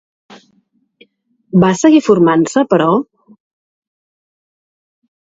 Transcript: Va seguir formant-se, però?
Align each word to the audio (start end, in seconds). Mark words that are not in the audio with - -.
Va 1.63 1.69
seguir 1.81 1.99
formant-se, 2.05 2.63
però? 2.71 2.87